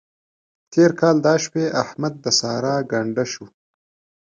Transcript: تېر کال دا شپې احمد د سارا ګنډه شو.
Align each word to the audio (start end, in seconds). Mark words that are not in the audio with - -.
تېر 0.71 0.91
کال 0.99 1.17
دا 1.27 1.33
شپې 1.43 1.63
احمد 1.83 2.13
د 2.23 2.25
سارا 2.39 2.75
ګنډه 2.91 3.25
شو. 3.31 3.45